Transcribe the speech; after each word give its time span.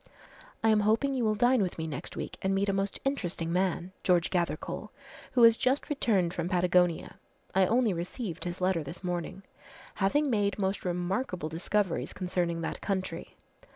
"I 0.63 0.69
am 0.69 0.79
hoping 0.79 1.13
you 1.13 1.23
will 1.23 1.35
dine 1.35 1.61
with 1.61 1.77
me 1.77 1.85
next 1.85 2.17
week 2.17 2.35
and 2.41 2.55
meet 2.55 2.69
a 2.69 2.73
most 2.73 2.99
interesting 3.05 3.53
man, 3.53 3.91
George 4.03 4.31
Gathercole, 4.31 4.87
who 5.33 5.43
has 5.43 5.55
just 5.55 5.91
returned 5.91 6.33
from 6.33 6.49
Patagonia, 6.49 7.17
I 7.53 7.67
only 7.67 7.93
received 7.93 8.43
his 8.45 8.59
letter 8.61 8.81
this 8.83 9.03
morning 9.03 9.43
having 9.93 10.27
made 10.31 10.57
most 10.57 10.85
remarkable 10.85 11.49
discoveries 11.49 12.13
concerning 12.13 12.61
that 12.61 12.81
country. 12.81 13.35